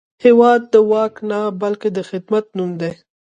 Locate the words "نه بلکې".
1.29-1.89